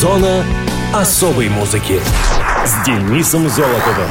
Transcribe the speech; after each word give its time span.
Зона 0.00 0.42
особой 0.94 1.50
музыки 1.50 2.00
с 2.64 2.86
Денисом 2.86 3.50
Золотовым. 3.50 4.08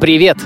Привет! 0.00 0.38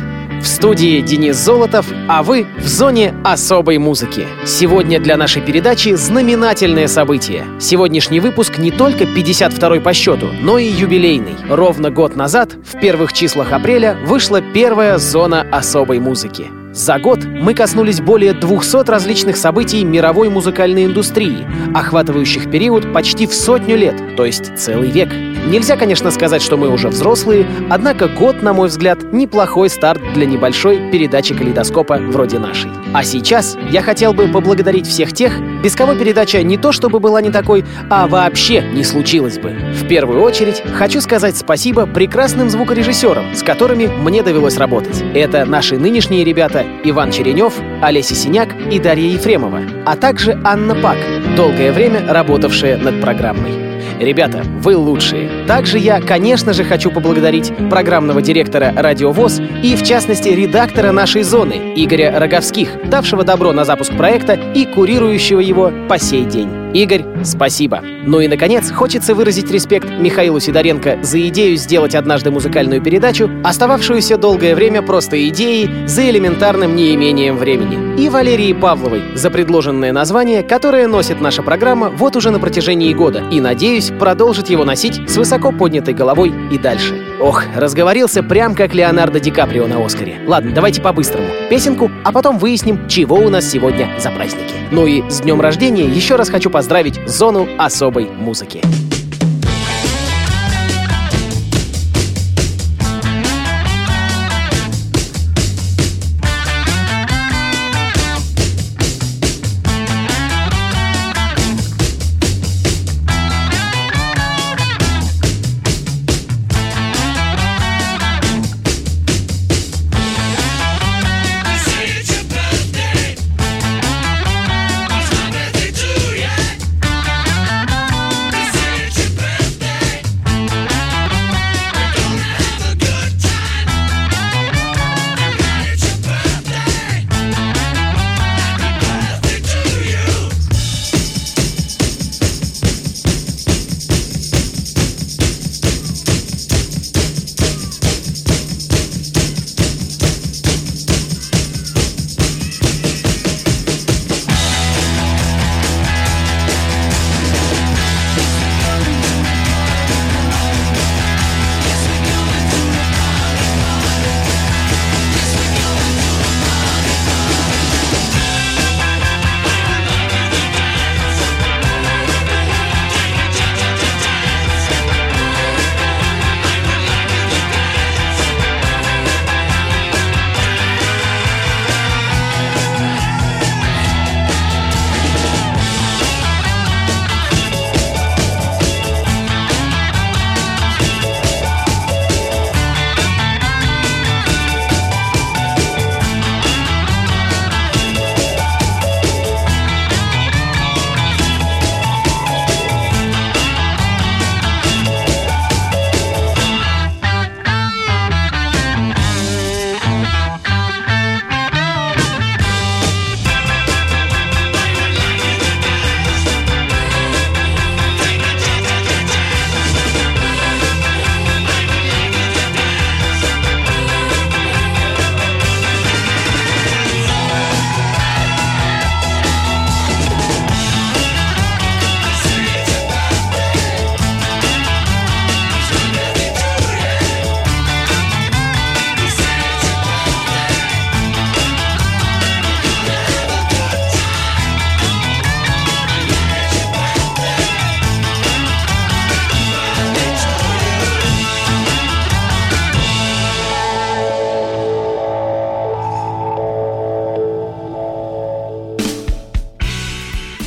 В 0.42 0.44
студии 0.44 1.00
Денис 1.02 1.36
Золотов, 1.36 1.86
а 2.08 2.24
вы 2.24 2.48
в 2.58 2.66
зоне 2.66 3.14
особой 3.22 3.78
музыки. 3.78 4.26
Сегодня 4.44 4.98
для 4.98 5.16
нашей 5.16 5.40
передачи 5.40 5.90
знаменательное 5.94 6.88
событие. 6.88 7.44
Сегодняшний 7.60 8.18
выпуск 8.18 8.58
не 8.58 8.72
только 8.72 9.04
52-й 9.04 9.80
по 9.80 9.92
счету, 9.92 10.30
но 10.40 10.58
и 10.58 10.66
юбилейный. 10.66 11.36
Ровно 11.48 11.92
год 11.92 12.16
назад, 12.16 12.54
в 12.54 12.80
первых 12.80 13.12
числах 13.12 13.52
апреля, 13.52 13.96
вышла 14.04 14.42
первая 14.42 14.98
зона 14.98 15.46
особой 15.52 16.00
музыки. 16.00 16.50
За 16.74 16.98
год 16.98 17.24
мы 17.24 17.54
коснулись 17.54 18.00
более 18.00 18.32
200 18.32 18.90
различных 18.90 19.36
событий 19.36 19.84
мировой 19.84 20.28
музыкальной 20.28 20.86
индустрии, 20.86 21.46
охватывающих 21.72 22.50
период 22.50 22.92
почти 22.92 23.28
в 23.28 23.34
сотню 23.34 23.76
лет, 23.76 23.94
то 24.16 24.24
есть 24.24 24.58
целый 24.58 24.90
век. 24.90 25.08
Нельзя, 25.46 25.76
конечно, 25.76 26.10
сказать, 26.10 26.40
что 26.40 26.56
мы 26.56 26.68
уже 26.68 26.88
взрослые, 26.88 27.46
однако 27.68 28.08
год, 28.08 28.42
на 28.42 28.54
мой 28.54 28.68
взгляд, 28.68 29.12
неплохой 29.12 29.68
старт 29.68 30.00
для 30.14 30.24
небольшой 30.24 30.90
передачи 30.90 31.34
калейдоскопа 31.34 31.98
вроде 31.98 32.38
нашей. 32.38 32.70
А 32.94 33.04
сейчас 33.04 33.56
я 33.70 33.82
хотел 33.82 34.14
бы 34.14 34.26
поблагодарить 34.28 34.86
всех 34.86 35.12
тех, 35.12 35.38
без 35.62 35.74
кого 35.74 35.94
передача 35.94 36.42
не 36.42 36.56
то 36.56 36.72
чтобы 36.72 36.98
была 36.98 37.20
не 37.20 37.30
такой, 37.30 37.64
а 37.90 38.06
вообще 38.06 38.62
не 38.72 38.84
случилось 38.84 39.38
бы. 39.38 39.50
В 39.50 39.86
первую 39.86 40.22
очередь 40.22 40.62
хочу 40.72 41.00
сказать 41.02 41.36
спасибо 41.36 41.86
прекрасным 41.86 42.48
звукорежиссерам, 42.48 43.34
с 43.34 43.42
которыми 43.42 43.86
мне 43.86 44.22
довелось 44.22 44.56
работать. 44.56 45.04
Это 45.14 45.44
наши 45.44 45.76
нынешние 45.78 46.24
ребята 46.24 46.64
Иван 46.84 47.10
Черенев, 47.10 47.54
Олеся 47.82 48.14
Синяк 48.14 48.48
и 48.70 48.78
Дарья 48.78 49.10
Ефремова, 49.10 49.60
а 49.84 49.96
также 49.96 50.40
Анна 50.42 50.74
Пак, 50.74 50.96
долгое 51.36 51.70
время 51.72 52.02
работавшая 52.08 52.78
над 52.78 53.00
программой. 53.00 53.63
Ребята, 53.98 54.42
вы 54.44 54.76
лучшие. 54.76 55.44
Также 55.46 55.78
я, 55.78 56.00
конечно 56.00 56.52
же, 56.52 56.64
хочу 56.64 56.90
поблагодарить 56.90 57.52
программного 57.70 58.20
директора 58.22 58.72
«Радио 58.74 59.12
ВОЗ» 59.12 59.40
и, 59.62 59.76
в 59.76 59.82
частности, 59.82 60.28
редактора 60.28 60.92
нашей 60.92 61.22
зоны 61.22 61.74
Игоря 61.76 62.18
Роговских, 62.18 62.88
давшего 62.88 63.24
добро 63.24 63.52
на 63.52 63.64
запуск 63.64 63.96
проекта 63.96 64.34
и 64.34 64.64
курирующего 64.66 65.40
его 65.40 65.72
по 65.88 65.98
сей 65.98 66.24
день. 66.24 66.63
Игорь, 66.74 67.04
спасибо. 67.22 67.82
Ну 68.04 68.18
и, 68.18 68.26
наконец, 68.26 68.68
хочется 68.72 69.14
выразить 69.14 69.48
респект 69.48 69.88
Михаилу 69.88 70.40
Сидоренко 70.40 70.98
за 71.02 71.28
идею 71.28 71.56
сделать 71.56 71.94
однажды 71.94 72.32
музыкальную 72.32 72.82
передачу, 72.82 73.30
остававшуюся 73.44 74.18
долгое 74.18 74.56
время 74.56 74.82
просто 74.82 75.28
идеей 75.28 75.86
за 75.86 76.10
элементарным 76.10 76.74
неимением 76.74 77.36
времени. 77.36 77.96
И 77.96 78.08
Валерии 78.08 78.52
Павловой 78.52 79.02
за 79.14 79.30
предложенное 79.30 79.92
название, 79.92 80.42
которое 80.42 80.88
носит 80.88 81.20
наша 81.20 81.44
программа 81.44 81.90
вот 81.90 82.16
уже 82.16 82.32
на 82.32 82.40
протяжении 82.40 82.92
года. 82.92 83.22
И, 83.30 83.40
надеюсь, 83.40 83.92
продолжит 83.96 84.50
его 84.50 84.64
носить 84.64 85.08
с 85.08 85.16
высоко 85.16 85.52
поднятой 85.52 85.94
головой 85.94 86.34
и 86.50 86.58
дальше. 86.58 87.00
Ох, 87.20 87.44
разговорился 87.54 88.24
прям 88.24 88.56
как 88.56 88.74
Леонардо 88.74 89.20
Ди 89.20 89.30
Каприо 89.30 89.68
на 89.68 89.84
Оскаре. 89.84 90.16
Ладно, 90.26 90.50
давайте 90.52 90.82
по-быстрому. 90.82 91.28
Песенку, 91.48 91.88
а 92.02 92.10
потом 92.10 92.38
выясним, 92.38 92.88
чего 92.88 93.14
у 93.14 93.30
нас 93.30 93.48
сегодня 93.48 93.88
за 94.00 94.10
праздники. 94.10 94.54
Ну 94.72 94.86
и 94.86 95.08
с 95.08 95.20
днем 95.20 95.40
рождения 95.40 95.84
еще 95.84 96.16
раз 96.16 96.28
хочу 96.28 96.50
поздравить 96.50 96.63
зону 97.06 97.46
особой 97.58 98.06
музыки. 98.06 98.83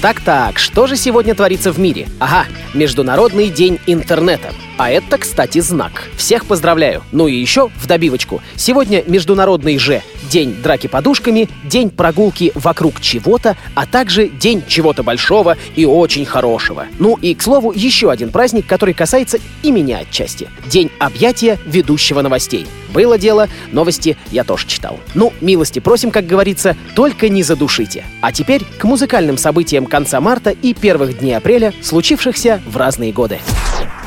Так-так, 0.07 0.57
что 0.57 0.87
же 0.87 0.95
сегодня 0.95 1.35
творится 1.35 1.73
в 1.73 1.79
мире? 1.79 2.07
Ага, 2.17 2.47
Международный 2.73 3.49
день 3.49 3.77
интернета. 3.87 4.53
А 4.77 4.89
это, 4.89 5.17
кстати, 5.17 5.59
знак. 5.59 6.07
Всех 6.15 6.45
поздравляю. 6.45 7.03
Ну 7.11 7.27
и 7.27 7.35
еще 7.35 7.67
в 7.75 7.87
добивочку. 7.87 8.41
Сегодня 8.55 9.03
Международный 9.05 9.77
же 9.77 10.01
День 10.31 10.55
драки 10.63 10.87
подушками, 10.87 11.49
День 11.65 11.89
прогулки 11.89 12.53
вокруг 12.55 13.01
чего-то, 13.01 13.57
а 13.75 13.85
также 13.85 14.29
День 14.29 14.63
чего-то 14.65 15.03
большого 15.03 15.57
и 15.75 15.83
очень 15.83 16.25
хорошего. 16.25 16.85
Ну 16.99 17.17
и, 17.21 17.35
к 17.35 17.41
слову, 17.41 17.73
еще 17.75 18.09
один 18.09 18.29
праздник, 18.29 18.65
который 18.65 18.93
касается 18.93 19.39
и 19.61 19.71
меня 19.71 19.97
отчасти. 19.97 20.47
День 20.67 20.89
объятия 20.99 21.59
ведущего 21.65 22.21
новостей. 22.21 22.65
Было 22.89 23.17
дело, 23.17 23.47
новости 23.71 24.17
я 24.31 24.43
тоже 24.43 24.67
читал. 24.67 24.99
Ну, 25.13 25.33
милости 25.41 25.79
просим, 25.79 26.11
как 26.11 26.25
говорится, 26.25 26.75
только 26.95 27.29
не 27.29 27.43
задушите. 27.43 28.05
А 28.21 28.31
теперь 28.31 28.63
к 28.77 28.83
музыкальным 28.83 29.37
событиям 29.37 29.85
конца 29.85 30.19
марта 30.21 30.51
и 30.51 30.73
первых 30.73 31.19
дней 31.19 31.33
апреля, 31.33 31.73
случившихся 31.81 32.61
в 32.65 32.77
разные 32.77 33.11
годы. 33.11 33.39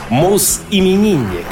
Муз-именинник. 0.08 1.46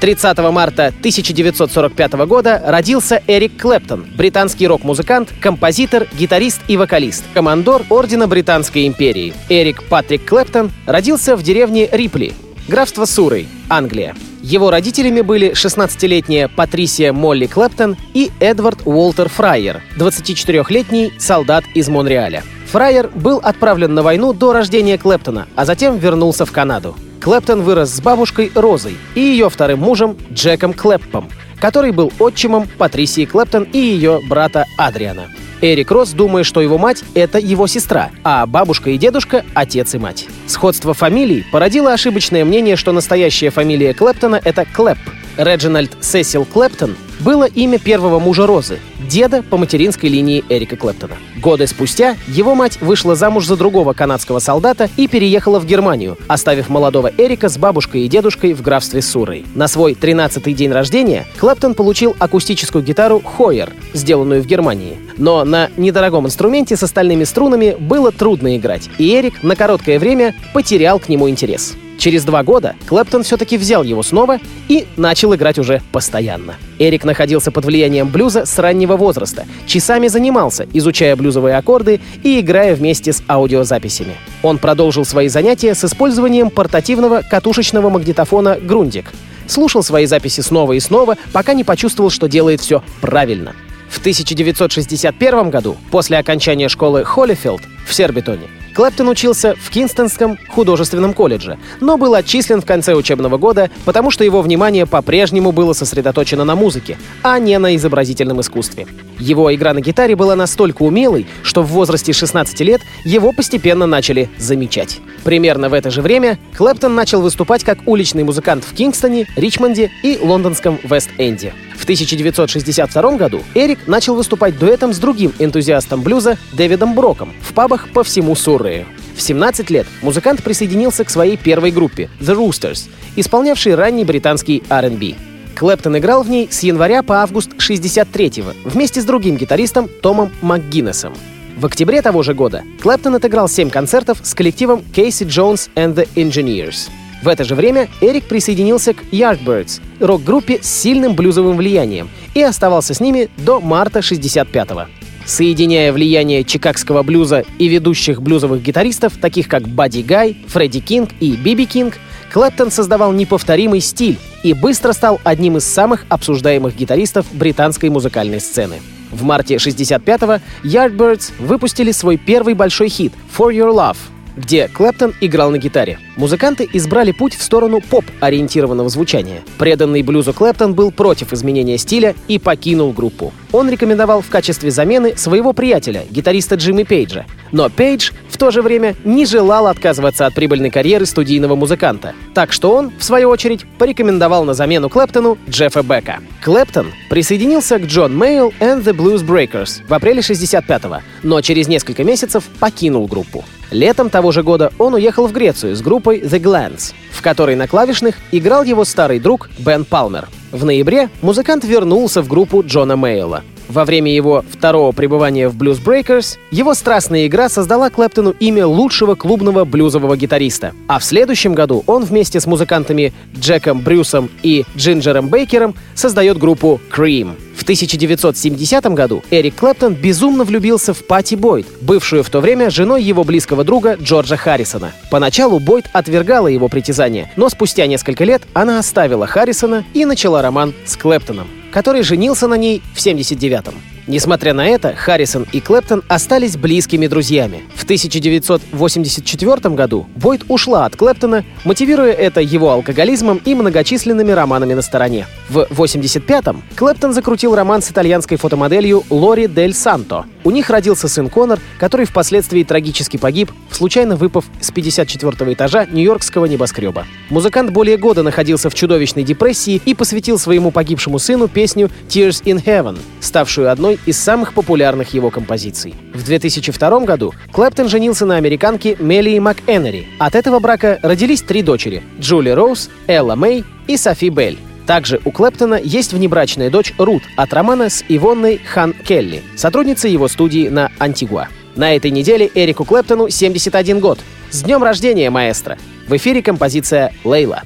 30 0.00 0.38
марта 0.52 0.86
1945 0.86 2.12
года 2.26 2.62
родился 2.64 3.22
Эрик 3.26 3.60
Клэптон, 3.60 4.06
британский 4.16 4.66
рок-музыкант, 4.66 5.30
композитор, 5.40 6.06
гитарист 6.12 6.60
и 6.68 6.76
вокалист, 6.76 7.24
командор 7.34 7.82
Ордена 7.88 8.28
Британской 8.28 8.86
империи. 8.86 9.32
Эрик 9.48 9.84
Патрик 9.84 10.24
Клэптон 10.26 10.70
родился 10.86 11.36
в 11.36 11.42
деревне 11.42 11.88
Рипли, 11.90 12.34
графство 12.68 13.04
Суррей, 13.04 13.48
Англия. 13.68 14.14
Его 14.46 14.70
родителями 14.70 15.22
были 15.22 15.54
16-летняя 15.54 16.46
Патрисия 16.46 17.12
Молли 17.12 17.46
Клэптон 17.46 17.96
и 18.14 18.30
Эдвард 18.38 18.78
Уолтер 18.84 19.28
Фрайер, 19.28 19.82
24-летний 19.98 21.12
солдат 21.18 21.64
из 21.74 21.88
Монреаля. 21.88 22.44
Фрайер 22.66 23.10
был 23.12 23.38
отправлен 23.38 23.92
на 23.92 24.04
войну 24.04 24.32
до 24.32 24.52
рождения 24.52 24.98
Клэптона, 24.98 25.48
а 25.56 25.64
затем 25.64 25.98
вернулся 25.98 26.46
в 26.46 26.52
Канаду. 26.52 26.94
Клэптон 27.20 27.62
вырос 27.62 27.90
с 27.90 28.00
бабушкой 28.00 28.52
Розой 28.54 28.96
и 29.16 29.20
ее 29.20 29.50
вторым 29.50 29.80
мужем 29.80 30.16
Джеком 30.32 30.74
Клэппом, 30.74 31.28
который 31.60 31.90
был 31.90 32.12
отчимом 32.20 32.68
Патрисии 32.78 33.24
Клэптон 33.24 33.64
и 33.64 33.78
ее 33.78 34.20
брата 34.28 34.64
Адриана. 34.78 35.26
Эрик 35.62 35.90
рос, 35.90 36.10
думая, 36.10 36.44
что 36.44 36.60
его 36.60 36.76
мать— 36.76 37.02
это 37.14 37.38
его 37.38 37.66
сестра, 37.66 38.10
а 38.22 38.46
бабушка 38.46 38.90
и 38.90 38.98
дедушка— 38.98 39.44
отец 39.54 39.94
и 39.94 39.98
мать. 39.98 40.26
Сходство 40.46 40.92
фамилий 40.92 41.44
породило 41.50 41.92
ошибочное 41.92 42.44
мнение, 42.44 42.76
что 42.76 42.92
настоящая 42.92 43.50
фамилия 43.50 43.94
Клэптона— 43.94 44.40
это 44.44 44.66
Клэп. 44.66 44.98
Реджинальд 45.36 45.96
Сесил 46.00 46.44
Клэптон 46.44 46.96
было 47.20 47.44
имя 47.44 47.78
первого 47.78 48.18
мужа 48.18 48.46
Розы, 48.46 48.78
деда 49.08 49.42
по 49.42 49.56
материнской 49.56 50.08
линии 50.08 50.44
Эрика 50.48 50.76
Клэптона. 50.76 51.14
Годы 51.42 51.66
спустя 51.66 52.16
его 52.26 52.54
мать 52.54 52.80
вышла 52.80 53.14
замуж 53.14 53.46
за 53.46 53.56
другого 53.56 53.92
канадского 53.92 54.38
солдата 54.38 54.90
и 54.96 55.08
переехала 55.08 55.58
в 55.58 55.66
Германию, 55.66 56.16
оставив 56.28 56.68
молодого 56.68 57.10
Эрика 57.16 57.48
с 57.48 57.58
бабушкой 57.58 58.02
и 58.02 58.08
дедушкой 58.08 58.52
в 58.52 58.62
графстве 58.62 59.02
Суррей. 59.02 59.44
На 59.54 59.68
свой 59.68 59.92
13-й 59.92 60.52
день 60.54 60.72
рождения 60.72 61.26
Клэптон 61.38 61.74
получил 61.74 62.16
акустическую 62.18 62.84
гитару 62.84 63.20
Hoyer, 63.20 63.72
сделанную 63.92 64.42
в 64.42 64.46
Германии. 64.46 64.98
Но 65.16 65.44
на 65.44 65.70
недорогом 65.76 66.26
инструменте 66.26 66.76
с 66.76 66.82
остальными 66.82 67.24
струнами 67.24 67.76
было 67.78 68.12
трудно 68.12 68.56
играть, 68.56 68.90
и 68.98 69.14
Эрик 69.14 69.42
на 69.42 69.56
короткое 69.56 69.98
время 69.98 70.34
потерял 70.52 70.98
к 70.98 71.08
нему 71.08 71.28
интерес. 71.28 71.76
Через 71.98 72.24
два 72.24 72.42
года 72.42 72.74
Клэптон 72.88 73.22
все-таки 73.22 73.56
взял 73.56 73.82
его 73.82 74.02
снова 74.02 74.38
и 74.68 74.86
начал 74.96 75.34
играть 75.34 75.58
уже 75.58 75.82
постоянно. 75.92 76.56
Эрик 76.78 77.04
находился 77.04 77.50
под 77.50 77.64
влиянием 77.64 78.08
блюза 78.08 78.44
с 78.44 78.58
раннего 78.58 78.96
возраста, 78.96 79.46
часами 79.66 80.08
занимался, 80.08 80.66
изучая 80.72 81.16
блюзовые 81.16 81.56
аккорды 81.56 82.00
и 82.22 82.40
играя 82.40 82.74
вместе 82.74 83.12
с 83.12 83.22
аудиозаписями. 83.28 84.14
Он 84.42 84.58
продолжил 84.58 85.04
свои 85.04 85.28
занятия 85.28 85.74
с 85.74 85.84
использованием 85.84 86.50
портативного 86.50 87.22
катушечного 87.22 87.88
магнитофона 87.88 88.58
«Грундик». 88.60 89.12
Слушал 89.46 89.82
свои 89.82 90.06
записи 90.06 90.40
снова 90.40 90.72
и 90.72 90.80
снова, 90.80 91.16
пока 91.32 91.54
не 91.54 91.64
почувствовал, 91.64 92.10
что 92.10 92.28
делает 92.28 92.60
все 92.60 92.82
правильно. 93.00 93.54
В 93.88 93.98
1961 94.00 95.50
году, 95.50 95.76
после 95.90 96.18
окончания 96.18 96.68
школы 96.68 97.04
Холлифилд 97.04 97.62
в 97.86 97.94
Сербитоне, 97.94 98.48
Клэптон 98.76 99.08
учился 99.08 99.54
в 99.58 99.70
Кинстонском 99.70 100.36
художественном 100.50 101.14
колледже, 101.14 101.58
но 101.80 101.96
был 101.96 102.14
отчислен 102.14 102.60
в 102.60 102.66
конце 102.66 102.92
учебного 102.92 103.38
года, 103.38 103.70
потому 103.86 104.10
что 104.10 104.22
его 104.22 104.42
внимание 104.42 104.84
по-прежнему 104.84 105.50
было 105.50 105.72
сосредоточено 105.72 106.44
на 106.44 106.56
музыке, 106.56 106.98
а 107.22 107.38
не 107.38 107.58
на 107.58 107.74
изобразительном 107.74 108.42
искусстве. 108.42 108.86
Его 109.18 109.54
игра 109.54 109.72
на 109.72 109.80
гитаре 109.80 110.14
была 110.14 110.36
настолько 110.36 110.82
умелой, 110.82 111.26
что 111.42 111.62
в 111.62 111.68
возрасте 111.68 112.12
16 112.12 112.60
лет 112.60 112.82
его 113.02 113.32
постепенно 113.32 113.86
начали 113.86 114.28
замечать. 114.36 114.98
Примерно 115.24 115.70
в 115.70 115.72
это 115.72 115.90
же 115.90 116.02
время 116.02 116.38
Клэптон 116.54 116.94
начал 116.94 117.22
выступать 117.22 117.64
как 117.64 117.78
уличный 117.86 118.24
музыкант 118.24 118.62
в 118.62 118.74
Кингстоне, 118.74 119.26
Ричмонде 119.36 119.90
и 120.02 120.18
лондонском 120.20 120.78
Вест-Энде. 120.82 121.54
В 121.76 121.84
1962 121.84 123.16
году 123.16 123.42
Эрик 123.54 123.86
начал 123.86 124.16
выступать 124.16 124.58
дуэтом 124.58 124.92
с 124.92 124.98
другим 124.98 125.32
энтузиастом 125.38 126.02
блюза 126.02 126.36
Дэвидом 126.52 126.94
Броком 126.94 127.32
в 127.42 127.52
пабах 127.52 127.88
по 127.90 128.02
всему 128.02 128.34
Суррею. 128.66 128.86
В 129.14 129.22
17 129.22 129.70
лет 129.70 129.86
музыкант 130.02 130.42
присоединился 130.42 131.04
к 131.04 131.10
своей 131.10 131.36
первой 131.36 131.70
группе 131.70 132.10
The 132.20 132.36
Roosters, 132.36 132.88
исполнявшей 133.16 133.74
ранний 133.74 134.04
британский 134.04 134.62
R&B. 134.68 135.14
Клэптон 135.54 135.96
играл 135.98 136.22
в 136.22 136.28
ней 136.28 136.48
с 136.50 136.62
января 136.62 137.02
по 137.02 137.22
август 137.22 137.52
63-го 137.54 138.52
вместе 138.68 139.00
с 139.00 139.04
другим 139.04 139.36
гитаристом 139.36 139.88
Томом 140.02 140.30
МакГиннесом. 140.42 141.14
В 141.56 141.64
октябре 141.64 142.02
того 142.02 142.22
же 142.22 142.34
года 142.34 142.62
Клэптон 142.82 143.14
отыграл 143.14 143.48
7 143.48 143.70
концертов 143.70 144.18
с 144.22 144.34
коллективом 144.34 144.82
Casey 144.94 145.26
Jones 145.26 145.70
and 145.74 145.94
the 145.94 146.06
Engineers. 146.14 146.90
В 147.22 147.28
это 147.28 147.44
же 147.44 147.54
время 147.54 147.88
Эрик 148.02 148.24
присоединился 148.24 148.92
к 148.92 149.02
Yardbirds, 149.10 149.80
рок-группе 150.00 150.58
с 150.62 150.66
сильным 150.66 151.14
блюзовым 151.14 151.56
влиянием, 151.56 152.10
и 152.34 152.42
оставался 152.42 152.92
с 152.92 153.00
ними 153.00 153.30
до 153.38 153.60
марта 153.60 154.00
65-го. 154.00 154.86
Соединяя 155.26 155.92
влияние 155.92 156.44
чикагского 156.44 157.02
блюза 157.02 157.44
и 157.58 157.66
ведущих 157.66 158.22
блюзовых 158.22 158.62
гитаристов, 158.62 159.16
таких 159.16 159.48
как 159.48 159.66
Бадди 159.66 160.02
Гай, 160.02 160.36
Фредди 160.46 160.78
Кинг 160.78 161.10
и 161.18 161.32
Би 161.32 161.49
Би 161.49 161.66
Кинг, 161.66 161.98
Клэптон 162.32 162.70
создавал 162.70 163.12
неповторимый 163.12 163.80
стиль 163.80 164.18
и 164.44 164.52
быстро 164.52 164.92
стал 164.92 165.20
одним 165.24 165.56
из 165.56 165.64
самых 165.64 166.06
обсуждаемых 166.08 166.76
гитаристов 166.76 167.26
британской 167.32 167.90
музыкальной 167.90 168.40
сцены. 168.40 168.76
В 169.10 169.24
марте 169.24 169.56
65-го 169.56 170.40
Yardbirds 170.66 171.32
выпустили 171.40 171.90
свой 171.90 172.18
первый 172.18 172.54
большой 172.54 172.88
хит 172.88 173.12
«For 173.36 173.52
Your 173.52 173.74
Love», 173.74 173.96
где 174.36 174.68
Клэптон 174.68 175.14
играл 175.20 175.50
на 175.50 175.58
гитаре. 175.58 175.98
Музыканты 176.16 176.68
избрали 176.72 177.12
путь 177.12 177.34
в 177.34 177.42
сторону 177.42 177.80
поп-ориентированного 177.80 178.88
звучания. 178.88 179.42
Преданный 179.58 180.02
блюзу 180.02 180.32
Клэптон 180.32 180.72
был 180.74 180.90
против 180.90 181.34
изменения 181.34 181.76
стиля 181.76 182.14
и 182.26 182.38
покинул 182.38 182.92
группу. 182.92 183.34
Он 183.52 183.68
рекомендовал 183.68 184.22
в 184.22 184.28
качестве 184.28 184.70
замены 184.70 185.16
своего 185.16 185.52
приятеля, 185.52 186.04
гитариста 186.10 186.54
Джимми 186.54 186.84
Пейджа. 186.84 187.26
Но 187.52 187.68
Пейдж 187.68 188.12
в 188.30 188.38
то 188.38 188.50
же 188.50 188.62
время 188.62 188.94
не 189.04 189.26
желал 189.26 189.66
отказываться 189.66 190.26
от 190.26 190.34
прибыльной 190.34 190.70
карьеры 190.70 191.04
студийного 191.04 191.54
музыканта. 191.54 192.14
Так 192.34 192.52
что 192.52 192.74
он, 192.74 192.92
в 192.98 193.04
свою 193.04 193.28
очередь, 193.28 193.66
порекомендовал 193.78 194.44
на 194.44 194.54
замену 194.54 194.88
Клэптону 194.88 195.36
Джеффа 195.48 195.82
Бека. 195.82 196.20
Клэптон 196.42 196.92
присоединился 197.10 197.78
к 197.78 197.82
Джон 197.82 198.16
Мейл 198.16 198.54
and 198.60 198.82
the 198.84 198.96
Blues 198.96 199.24
Breakers 199.24 199.86
в 199.86 199.92
апреле 199.92 200.20
65-го, 200.20 201.02
но 201.22 201.40
через 201.42 201.68
несколько 201.68 202.04
месяцев 202.04 202.44
покинул 202.58 203.06
группу. 203.06 203.44
Летом 203.70 204.10
того 204.10 204.30
же 204.30 204.42
года 204.42 204.72
он 204.78 204.94
уехал 204.94 205.26
в 205.26 205.32
Грецию 205.32 205.74
с 205.74 205.82
группой 205.82 206.05
The 206.14 206.40
Glands, 206.40 206.94
в 207.10 207.22
которой 207.22 207.56
на 207.56 207.66
клавишных 207.66 208.16
играл 208.32 208.62
его 208.62 208.84
старый 208.84 209.18
друг 209.18 209.50
Бен 209.58 209.84
Палмер. 209.84 210.28
В 210.52 210.64
ноябре 210.64 211.10
музыкант 211.22 211.64
вернулся 211.64 212.22
в 212.22 212.28
группу 212.28 212.62
Джона 212.62 212.96
Мейла. 212.96 213.42
Во 213.68 213.84
время 213.84 214.14
его 214.14 214.44
второго 214.50 214.92
пребывания 214.92 215.48
в 215.48 215.56
Blues 215.56 215.82
Breakers 215.82 216.38
его 216.50 216.74
страстная 216.74 217.26
игра 217.26 217.48
создала 217.48 217.90
Клэптону 217.90 218.34
имя 218.38 218.66
лучшего 218.66 219.14
клубного 219.14 219.64
блюзового 219.64 220.16
гитариста. 220.16 220.72
А 220.88 220.98
в 220.98 221.04
следующем 221.04 221.54
году 221.54 221.82
он 221.86 222.04
вместе 222.04 222.40
с 222.40 222.46
музыкантами 222.46 223.12
Джеком 223.36 223.80
Брюсом 223.80 224.30
и 224.42 224.64
Джинджером 224.76 225.28
Бейкером 225.28 225.74
создает 225.94 226.38
группу 226.38 226.80
Cream. 226.94 227.34
В 227.56 227.62
1970 227.62 228.84
году 228.86 229.24
Эрик 229.30 229.56
Клэптон 229.56 229.94
безумно 229.94 230.44
влюбился 230.44 230.92
в 230.94 231.04
Пати 231.04 231.34
Бойд, 231.34 231.66
бывшую 231.80 232.22
в 232.22 232.30
то 232.30 232.40
время 232.40 232.70
женой 232.70 233.02
его 233.02 233.24
близкого 233.24 233.64
друга 233.64 233.96
Джорджа 234.00 234.36
Харрисона. 234.36 234.92
Поначалу 235.10 235.58
Бойд 235.58 235.86
отвергала 235.92 236.48
его 236.48 236.68
притязания, 236.68 237.32
но 237.36 237.48
спустя 237.48 237.86
несколько 237.86 238.24
лет 238.24 238.42
она 238.52 238.78
оставила 238.78 239.26
Харрисона 239.26 239.84
и 239.94 240.04
начала 240.04 240.42
роман 240.42 240.74
с 240.84 240.96
Клэптоном. 240.96 241.48
Который 241.76 242.02
женился 242.02 242.48
на 242.48 242.54
ней 242.54 242.82
в 242.94 243.06
79-м. 243.06 243.74
Несмотря 244.06 244.54
на 244.54 244.66
это, 244.66 244.94
Харрисон 244.94 245.46
и 245.52 245.60
Клэптон 245.60 246.04
остались 246.06 246.56
близкими 246.56 247.08
друзьями. 247.08 247.64
В 247.74 247.82
1984 247.82 249.74
году 249.74 250.06
Бойд 250.14 250.44
ушла 250.48 250.86
от 250.86 250.94
Клэптона, 250.94 251.44
мотивируя 251.64 252.12
это 252.12 252.40
его 252.40 252.70
алкоголизмом 252.70 253.40
и 253.44 253.54
многочисленными 253.54 254.30
романами 254.30 254.74
на 254.74 254.82
стороне. 254.82 255.26
В 255.48 255.58
1985-м 255.58 256.62
Клэптон 256.76 257.12
закрутил 257.12 257.56
роман 257.56 257.82
с 257.82 257.90
итальянской 257.90 258.36
фотомоделью 258.36 259.02
Лори 259.10 259.48
Дель 259.48 259.74
Санто. 259.74 260.26
У 260.44 260.52
них 260.52 260.70
родился 260.70 261.08
сын 261.08 261.28
Конор, 261.28 261.58
который 261.78 262.06
впоследствии 262.06 262.62
трагически 262.62 263.16
погиб, 263.16 263.50
случайно 263.72 264.14
выпав 264.14 264.44
с 264.60 264.70
54 264.70 265.52
этажа 265.52 265.86
нью-йоркского 265.86 266.46
небоскреба. 266.46 267.06
Музыкант 267.30 267.70
более 267.70 267.96
года 267.96 268.22
находился 268.22 268.70
в 268.70 268.74
чудовищной 268.74 269.24
депрессии 269.24 269.82
и 269.84 269.94
посвятил 269.94 270.38
своему 270.38 270.70
погибшему 270.70 271.18
сыну 271.18 271.48
песню 271.48 271.90
«Tears 272.08 272.44
in 272.44 272.64
Heaven», 272.64 272.98
ставшую 273.26 273.70
одной 273.70 273.98
из 274.06 274.18
самых 274.18 274.54
популярных 274.54 275.12
его 275.14 275.30
композиций. 275.30 275.94
В 276.14 276.24
2002 276.24 277.00
году 277.00 277.34
Клэптон 277.52 277.88
женился 277.88 278.24
на 278.24 278.36
американке 278.36 278.96
Мелии 278.98 279.38
МакЭнери. 279.38 280.06
От 280.18 280.34
этого 280.34 280.58
брака 280.60 280.98
родились 281.02 281.42
три 281.42 281.62
дочери— 281.62 282.02
Джули 282.20 282.50
Роуз, 282.50 282.88
Элла 283.06 283.34
Мэй 283.34 283.64
и 283.86 283.96
Софи 283.96 284.30
Белль. 284.30 284.58
Также 284.86 285.20
у 285.24 285.32
Клэптона 285.32 285.80
есть 285.82 286.12
внебрачная 286.12 286.70
дочь 286.70 286.94
Рут 286.96 287.24
от 287.36 287.52
романа 287.52 287.90
с 287.90 288.04
Ивонной 288.08 288.58
Хан 288.58 288.92
Келли, 288.92 289.42
сотрудницей 289.56 290.12
его 290.12 290.28
студии 290.28 290.68
на 290.68 290.92
Антигуа. 290.98 291.48
На 291.74 291.94
этой 291.94 292.10
неделе 292.10 292.50
Эрику 292.54 292.84
Клэптону 292.84 293.28
71 293.28 294.00
год. 294.00 294.20
С 294.50 294.62
днем 294.62 294.82
рождения, 294.82 295.28
маэстро! 295.28 295.76
В 296.06 296.16
эфире 296.16 296.40
композиция 296.40 297.12
«Лейла». 297.24 297.62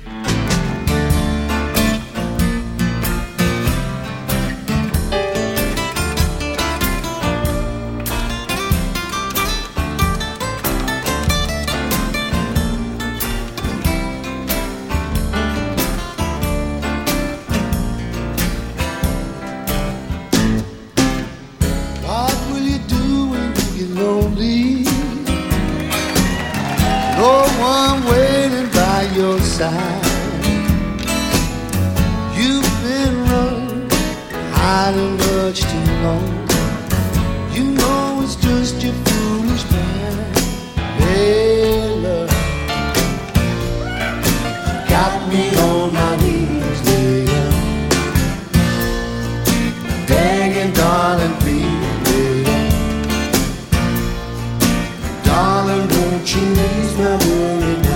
She 56.31 56.39
needs 56.39 56.97
my 56.97 57.17
money. 57.27 57.90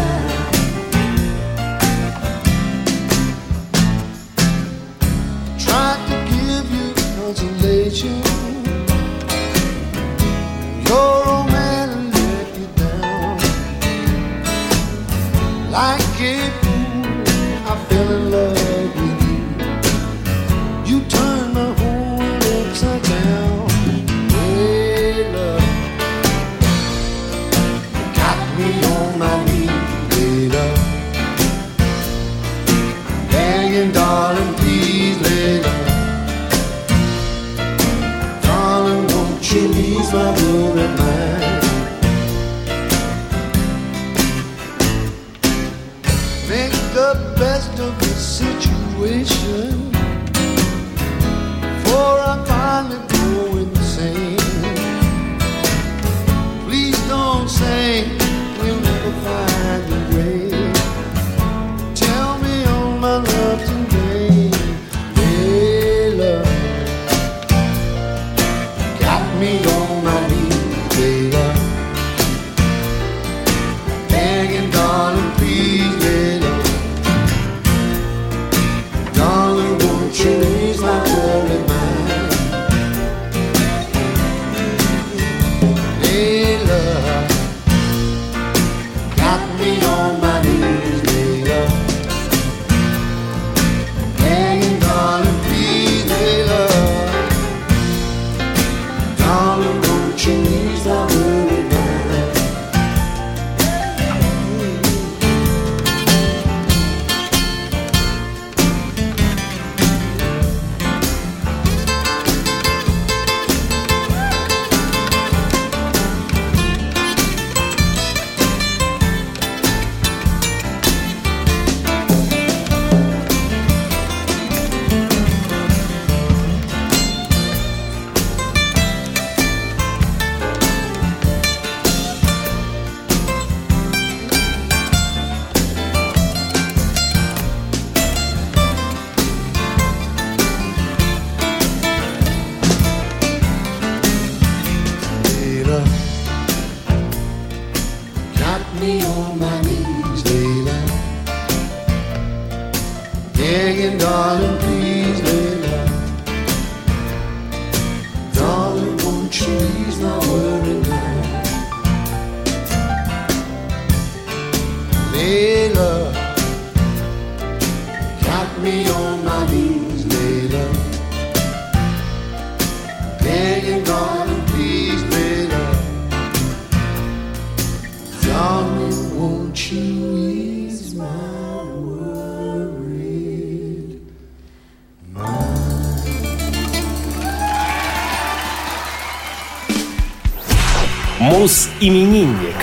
Мус-именинник. 191.44 192.56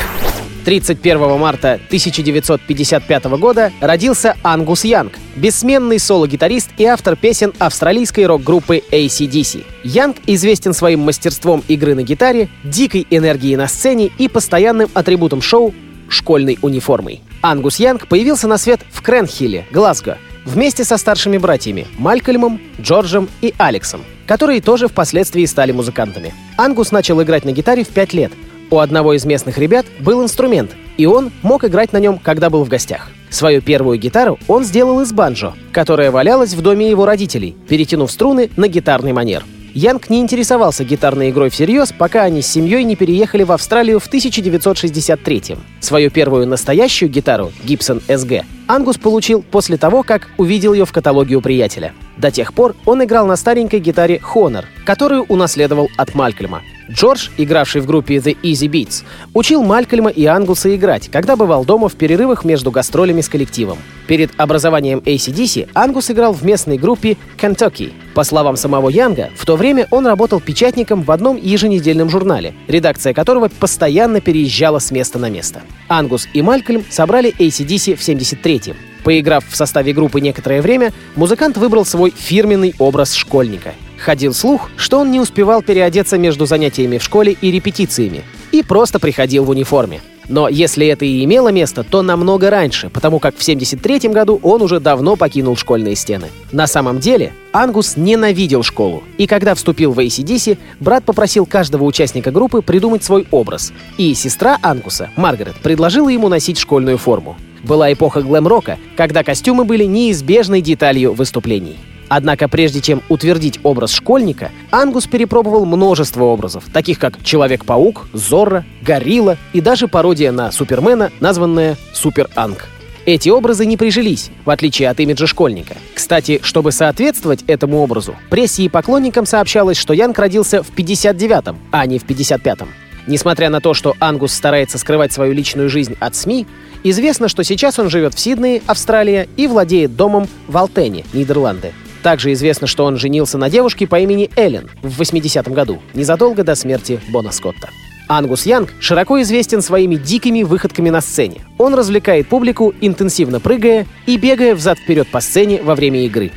31 0.66 1.38
марта 1.38 1.74
1955 1.74 3.26
года 3.38 3.72
родился 3.80 4.36
Ангус 4.42 4.86
Янг, 4.86 5.14
бессменный 5.36 6.00
соло-гитарист 6.00 6.72
и 6.80 6.86
автор 6.86 7.16
песен 7.16 7.54
австралийской 7.60 8.26
рок-группы 8.26 8.82
ACDC. 8.92 9.66
Янг 9.84 10.18
известен 10.26 10.74
своим 10.74 11.02
мастерством 11.02 11.64
игры 11.68 11.94
на 11.94 12.02
гитаре, 12.02 12.50
дикой 12.64 13.06
энергией 13.12 13.56
на 13.56 13.68
сцене 13.68 14.10
и 14.18 14.28
постоянным 14.28 14.90
атрибутом 14.96 15.44
шоу— 15.44 15.76
школьной 16.10 16.58
униформой. 16.64 17.22
Ангус 17.44 17.76
Янг 17.76 18.08
появился 18.08 18.48
на 18.48 18.58
свет 18.58 18.82
в 18.92 19.04
Кренхилле, 19.04 19.68
Глазго, 19.70 20.18
вместе 20.44 20.86
со 20.86 20.98
старшими 20.98 21.38
братьями 21.38 21.86
Малькольмом, 22.00 22.60
Джорджем 22.82 23.30
и 23.42 23.54
Алексом, 23.60 24.02
которые 24.26 24.60
тоже 24.60 24.88
впоследствии 24.88 25.46
стали 25.46 25.72
музыкантами. 25.72 26.34
Ангус 26.58 26.92
начал 26.92 27.22
играть 27.22 27.46
на 27.46 27.52
гитаре 27.52 27.84
в 27.84 27.90
5 27.90 28.14
лет— 28.14 28.32
у 28.72 28.80
одного 28.80 29.14
из 29.14 29.26
местных 29.26 29.58
ребят 29.58 29.86
был 30.00 30.24
инструмент, 30.24 30.72
и 30.98 31.06
он 31.06 31.32
мог 31.44 31.64
играть 31.66 31.94
на 31.94 31.98
нем, 31.98 32.18
когда 32.18 32.50
был 32.50 32.64
в 32.64 32.70
гостях. 32.70 33.10
Свою 33.30 33.62
первую 33.62 34.00
гитару 34.00 34.40
он 34.48 34.64
сделал 34.64 35.02
из 35.02 35.14
банджо, 35.14 35.54
которая 35.72 36.10
валялась 36.10 36.54
в 36.54 36.62
доме 36.62 36.90
его 36.90 37.06
родителей, 37.06 37.56
перетянув 37.68 38.12
струны 38.12 38.50
на 38.58 38.68
гитарный 38.68 39.14
манер. 39.14 39.44
Янг 39.74 40.10
не 40.10 40.20
интересовался 40.20 40.84
гитарной 40.84 41.30
игрой 41.30 41.50
всерьез, 41.50 41.94
пока 41.98 42.24
они 42.24 42.42
с 42.42 42.48
семьей 42.48 42.84
не 42.84 42.98
переехали 42.98 43.44
в 43.44 43.54
Австралию 43.54 44.00
в 44.00 44.08
1963 44.08 45.54
-м. 45.54 45.60
Свою 45.80 46.12
первую 46.12 46.46
настоящую 46.46 47.10
гитару, 47.10 47.54
Gibson 47.64 48.02
SG, 48.08 48.44
Ангус 48.68 48.98
получил 48.98 49.42
после 49.42 49.78
того, 49.78 50.04
как 50.04 50.30
увидел 50.38 50.74
ее 50.74 50.86
в 50.86 50.92
каталоге 50.92 51.36
у 51.36 51.42
приятеля. 51.42 51.94
До 52.18 52.32
тех 52.32 52.54
пор 52.54 52.76
он 52.86 53.04
играл 53.04 53.26
на 53.26 53.36
старенькой 53.36 53.80
гитаре 53.80 54.22
Honor, 54.34 54.66
которую 54.86 55.24
унаследовал 55.24 55.90
от 55.98 56.14
Малькольма. 56.14 56.62
Джордж, 56.92 57.30
игравший 57.38 57.80
в 57.80 57.86
группе 57.86 58.18
The 58.18 58.38
Easy 58.44 58.68
Beats, 58.68 59.04
учил 59.34 59.64
Малькольма 59.64 60.10
и 60.10 60.26
Ангуса 60.26 60.76
играть, 60.76 61.10
когда 61.10 61.36
бывал 61.38 61.64
дома 61.64 61.88
в 61.88 61.96
перерывах 61.96 62.44
между 62.44 62.70
гастролями 62.70 63.22
с 63.22 63.30
коллективом. 63.30 63.78
Перед 64.08 64.32
образованием 64.38 65.00
ACDC 65.00 65.70
Ангус 65.74 66.12
играл 66.12 66.34
в 66.34 66.44
местной 66.44 66.78
группе 66.78 67.16
Kentucky. 67.38 67.94
По 68.14 68.26
словам 68.26 68.58
самого 68.58 68.90
Янга, 68.90 69.30
в 69.38 69.46
то 69.46 69.56
время 69.56 69.88
он 69.90 70.06
работал 70.06 70.42
печатником 70.42 71.04
в 71.04 71.12
одном 71.12 71.38
еженедельном 71.38 72.10
журнале, 72.10 72.54
редакция 72.68 73.14
которого 73.14 73.48
постоянно 73.48 74.20
переезжала 74.20 74.80
с 74.80 74.92
места 74.92 75.18
на 75.18 75.30
место. 75.30 75.62
Ангус 75.88 76.28
и 76.34 76.42
Малькольм 76.42 76.84
собрали 76.90 77.34
ACDC 77.40 77.96
в 77.96 78.04
73-м. 78.52 78.76
Поиграв 79.04 79.44
в 79.50 79.56
составе 79.56 79.94
группы 79.94 80.22
некоторое 80.22 80.62
время, 80.62 80.94
музыкант 81.16 81.58
выбрал 81.58 81.86
свой 81.86 82.12
фирменный 82.16 82.76
образ 82.78 83.14
школьника— 83.14 83.74
Ходил 84.04 84.34
слух, 84.34 84.70
что 84.78 85.00
он 85.00 85.12
не 85.12 85.20
успевал 85.20 85.62
переодеться 85.62 86.18
между 86.18 86.48
занятиями 86.48 86.98
в 86.98 87.04
школе 87.04 87.38
и 87.40 87.52
репетициями, 87.52 88.24
и 88.52 88.64
просто 88.64 89.00
приходил 89.00 89.44
в 89.44 89.50
униформе. 89.50 90.02
Но 90.28 90.48
если 90.48 90.88
это 90.88 91.06
и 91.06 91.24
имело 91.24 91.50
место, 91.50 91.84
то 91.84 92.02
намного 92.02 92.50
раньше, 92.50 92.90
потому 92.90 93.20
как 93.20 93.36
в 93.36 93.44
73 93.44 94.10
году 94.10 94.40
он 94.42 94.62
уже 94.62 94.80
давно 94.80 95.18
покинул 95.18 95.56
школьные 95.56 95.96
стены. 95.96 96.30
На 96.52 96.68
самом 96.68 97.00
деле, 97.00 97.34
Ангус 97.54 97.96
ненавидел 97.96 98.64
школу, 98.64 99.04
и 99.18 99.28
когда 99.28 99.54
вступил 99.56 99.92
в 99.92 100.00
ACDC, 100.00 100.58
брат 100.80 101.04
попросил 101.04 101.46
каждого 101.46 101.84
участника 101.84 102.32
группы 102.32 102.62
придумать 102.62 103.04
свой 103.04 103.28
образ, 103.30 103.72
и 103.98 104.14
сестра 104.14 104.58
Ангуса, 104.64 105.10
Маргарет, 105.16 105.58
предложила 105.58 106.10
ему 106.10 106.28
носить 106.28 106.58
школьную 106.58 106.98
форму. 106.98 107.36
Была 107.64 107.92
эпоха 107.92 108.22
глэм-рока, 108.22 108.78
когда 108.96 109.24
костюмы 109.24 109.66
были 109.66 109.86
неизбежной 109.86 110.62
деталью 110.62 111.14
выступлений. 111.14 111.78
Однако 112.14 112.50
прежде 112.50 112.82
чем 112.82 113.02
утвердить 113.08 113.60
образ 113.64 113.94
школьника, 113.94 114.52
Ангус 114.70 115.08
перепробовал 115.08 115.66
множество 115.66 116.26
образов, 116.26 116.66
таких 116.74 117.00
как 117.00 117.24
Человек-паук, 117.24 118.08
Зорро, 118.12 118.66
Горилла 118.82 119.38
и 119.54 119.62
даже 119.62 119.88
пародия 119.88 120.34
на 120.34 120.52
Супермена, 120.52 121.10
названная 121.22 121.78
Супер-Анг. 121.94 122.68
Эти 123.06 123.30
образы 123.30 123.66
не 123.66 123.78
прижились, 123.78 124.30
в 124.44 124.50
отличие 124.50 124.90
от 124.90 125.00
имиджа 125.00 125.26
школьника. 125.26 125.76
Кстати, 125.96 126.42
чтобы 126.44 126.72
соответствовать 126.72 127.44
этому 127.48 127.80
образу, 127.80 128.16
прессе 128.30 128.64
и 128.64 128.70
поклонникам 128.70 129.26
сообщалось, 129.26 129.78
что 129.78 129.94
Янг 129.94 130.20
родился 130.20 130.62
в 130.62 130.72
59-м, 130.72 131.58
а 131.72 131.86
не 131.86 131.98
в 131.98 132.06
55-м. 132.06 132.68
Несмотря 133.08 133.50
на 133.50 133.62
то, 133.62 133.74
что 133.74 133.96
Ангус 134.00 134.34
старается 134.34 134.78
скрывать 134.78 135.12
свою 135.12 135.34
личную 135.34 135.70
жизнь 135.70 135.96
от 136.00 136.16
СМИ, 136.16 136.46
известно, 136.84 137.28
что 137.28 137.44
сейчас 137.44 137.80
он 137.80 137.90
живет 137.90 138.14
в 138.14 138.20
Сиднее, 138.20 138.62
Австралия, 138.68 139.28
и 139.38 139.48
владеет 139.48 139.96
домом 139.96 140.28
в 140.48 140.58
Алтене, 140.58 141.06
Нидерланды. 141.14 141.74
Также 142.04 142.34
известно, 142.34 142.68
что 142.68 142.86
он 142.86 142.98
женился 142.98 143.38
на 143.38 143.50
девушке 143.50 143.88
по 143.88 144.00
имени 144.00 144.30
Эллен 144.36 144.70
в 144.82 145.02
80-м 145.02 145.54
году, 145.54 145.80
незадолго 145.94 146.44
до 146.44 146.56
смерти 146.56 147.00
Бона 147.10 147.32
Скотта. 147.32 147.70
Ангус 148.08 148.46
Янг 148.46 148.74
широко 148.82 149.22
известен 149.22 149.62
своими 149.62 149.96
дикими 149.96 150.44
выходками 150.44 150.90
на 150.90 151.00
сцене. 151.00 151.42
Он 151.58 151.74
развлекает 151.74 152.28
публику, 152.28 152.74
интенсивно 152.82 153.40
прыгая 153.40 153.88
и 154.06 154.18
бегая 154.18 154.54
взад-вперед 154.54 155.08
по 155.08 155.22
сцене 155.22 155.62
во 155.62 155.76
время 155.76 156.06
игры. 156.06 156.32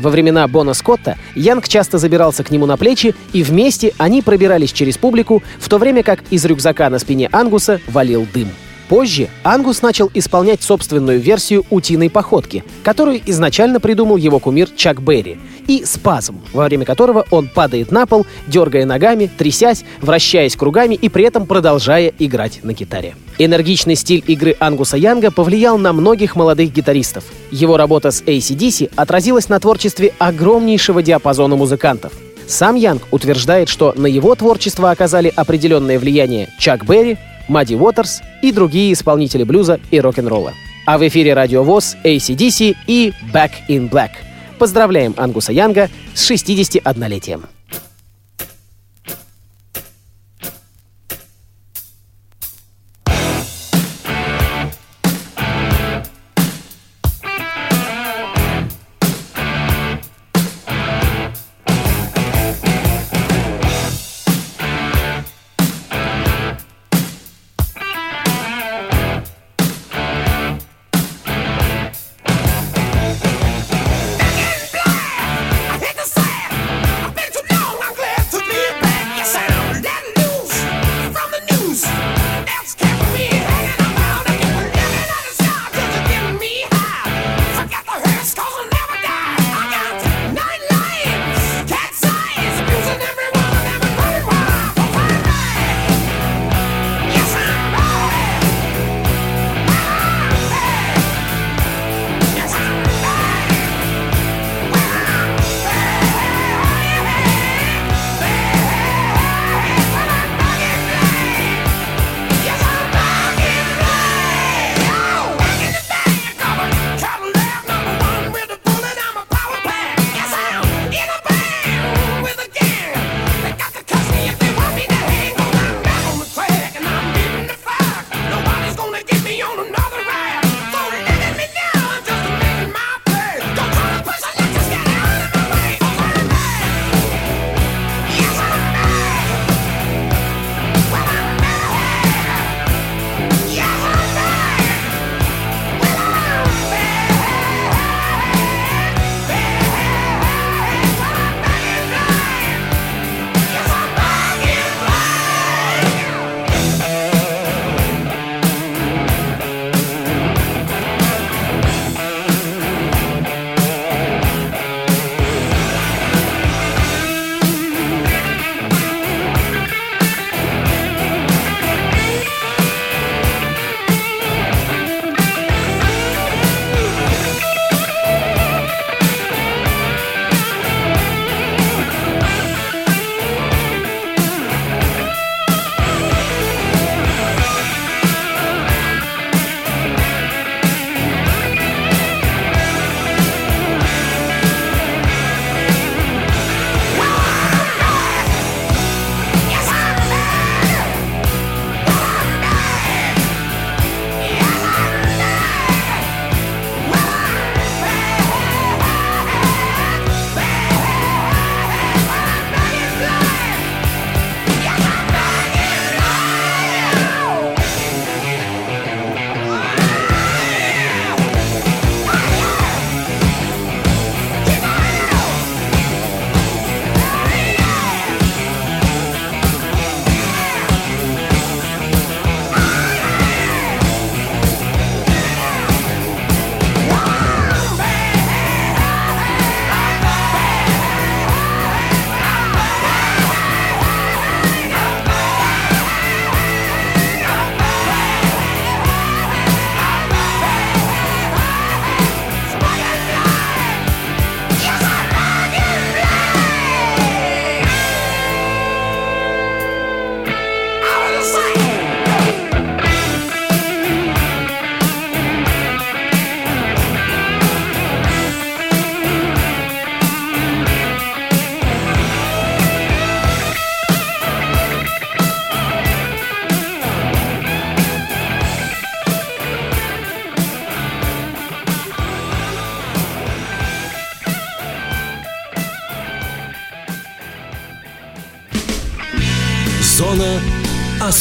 Во 0.00 0.08
времена 0.08 0.48
Бона 0.48 0.72
Скотта 0.72 1.18
Янг 1.34 1.68
часто 1.68 1.98
забирался 1.98 2.42
к 2.42 2.50
нему 2.50 2.64
на 2.64 2.78
плечи, 2.78 3.14
и 3.34 3.42
вместе 3.42 3.92
они 3.98 4.22
пробирались 4.22 4.72
через 4.72 4.96
публику, 4.96 5.42
в 5.58 5.68
то 5.68 5.76
время 5.76 6.02
как 6.02 6.20
из 6.30 6.42
рюкзака 6.46 6.88
на 6.88 6.98
спине 6.98 7.28
Ангуса 7.30 7.80
валил 7.86 8.26
дым. 8.32 8.48
Позже 8.90 9.28
Ангус 9.44 9.82
начал 9.82 10.10
исполнять 10.14 10.64
собственную 10.64 11.20
версию 11.20 11.64
«Утиной 11.70 12.10
походки», 12.10 12.64
которую 12.82 13.20
изначально 13.24 13.78
придумал 13.78 14.16
его 14.16 14.40
кумир 14.40 14.68
Чак 14.74 15.00
Берри, 15.00 15.38
и 15.68 15.84
«Спазм», 15.84 16.40
во 16.52 16.64
время 16.64 16.84
которого 16.84 17.24
он 17.30 17.46
падает 17.46 17.92
на 17.92 18.04
пол, 18.06 18.26
дергая 18.48 18.84
ногами, 18.86 19.30
трясясь, 19.38 19.84
вращаясь 20.00 20.56
кругами 20.56 20.96
и 20.96 21.08
при 21.08 21.22
этом 21.22 21.46
продолжая 21.46 22.12
играть 22.18 22.64
на 22.64 22.72
гитаре. 22.72 23.14
Энергичный 23.38 23.94
стиль 23.94 24.24
игры 24.26 24.56
Ангуса 24.58 24.96
Янга 24.96 25.30
повлиял 25.30 25.78
на 25.78 25.92
многих 25.92 26.34
молодых 26.34 26.72
гитаристов. 26.72 27.22
Его 27.52 27.76
работа 27.76 28.10
с 28.10 28.22
ACDC 28.22 28.90
отразилась 28.96 29.48
на 29.48 29.60
творчестве 29.60 30.14
огромнейшего 30.18 31.00
диапазона 31.00 31.54
музыкантов. 31.54 32.12
Сам 32.48 32.74
Янг 32.74 33.02
утверждает, 33.12 33.68
что 33.68 33.94
на 33.96 34.08
его 34.08 34.34
творчество 34.34 34.90
оказали 34.90 35.32
определенное 35.36 36.00
влияние 36.00 36.48
Чак 36.58 36.84
Берри, 36.84 37.16
Мадди 37.50 37.74
Уотерс 37.74 38.22
и 38.42 38.52
другие 38.52 38.92
исполнители 38.92 39.42
блюза 39.42 39.80
и 39.90 40.00
рок-н-ролла. 40.00 40.54
А 40.86 40.98
в 40.98 41.06
эфире 41.08 41.34
Радио 41.34 41.64
ВОЗ, 41.64 41.96
ACDC 42.04 42.76
и 42.86 43.12
Back 43.34 43.50
in 43.68 43.90
Black. 43.90 44.10
Поздравляем 44.58 45.14
Ангуса 45.16 45.52
Янга 45.52 45.90
с 46.14 46.30
61-летием. 46.30 47.46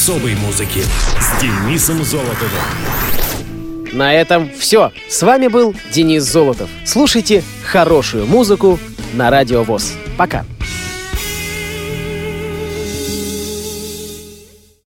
Особой 0.10 0.34
музыки 0.34 0.82
с 1.20 1.40
Денисом 1.40 2.04
Золотовым. 2.04 2.50
На 3.94 4.12
этом 4.12 4.50
все. 4.58 4.92
С 5.08 5.22
вами 5.22 5.48
был 5.48 5.76
Денис 5.92 6.24
Золотов. 6.24 6.68
Слушайте 6.84 7.44
хорошую 7.64 8.26
музыку 8.26 8.80
на 9.14 9.30
Радио 9.30 9.62
ВОЗ. 9.62 9.94
Пока. 10.18 10.46